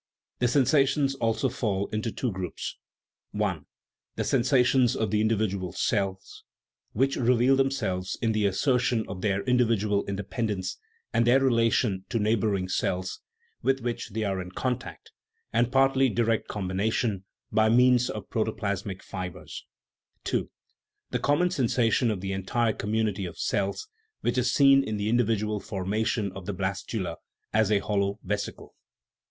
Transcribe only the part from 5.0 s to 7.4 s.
the individual cells, which